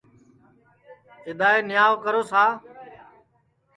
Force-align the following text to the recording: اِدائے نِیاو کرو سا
اِدائے 1.27 1.59
نِیاو 1.69 1.93
کرو 2.03 2.21
سا 2.31 2.43